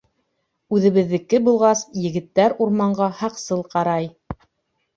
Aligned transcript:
Үҙебеҙҙеке 0.77 1.41
булғас, 1.49 1.85
егеттәр 2.07 2.57
урманға 2.67 3.13
һаҡсыл 3.23 3.65
ҡарай. 3.77 4.13